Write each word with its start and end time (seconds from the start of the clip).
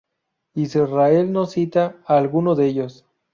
Israel 0.55 1.31
no 1.31 1.45
cita 1.45 1.95
a 2.07 2.17
alguno 2.17 2.55
de 2.55 2.65
ellos. 2.65 3.05